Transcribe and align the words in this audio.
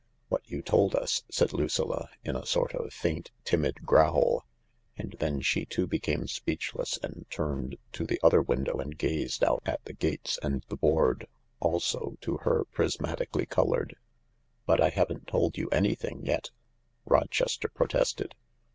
"What 0.29 0.41
you 0.49 0.63
told 0.63 0.95
us," 0.95 1.21
said 1.29 1.53
Lucilla, 1.53 2.09
in 2.23 2.35
a 2.35 2.43
sort 2.43 2.73
of 2.73 2.91
faint, 2.91 3.29
timid 3.43 3.85
growl, 3.85 4.47
and 4.97 5.13
then 5.19 5.41
she 5.41 5.63
too 5.63 5.85
became 5.85 6.25
speechless, 6.27 6.97
and 7.03 7.27
turned 7.29 7.77
to 7.91 8.07
the 8.07 8.19
other 8.23 8.41
window 8.41 8.77
and 8.79 8.97
gazed 8.97 9.43
out 9.43 9.61
at 9.63 9.85
the 9.85 9.93
gates 9.93 10.39
and 10.41 10.65
the 10.69 10.75
board, 10.75 11.27
also, 11.59 12.17
to 12.21 12.37
her, 12.37 12.65
prismatically 12.73 13.45
coloured." 13.47 13.95
But 14.65 14.81
I 14.81 14.89
haven't 14.89 15.27
told 15.27 15.55
you 15.55 15.69
anything 15.69 16.25
yet," 16.25 16.49
Rochester 17.05 17.67
pro 17.69 17.85
tested. 17.85 18.33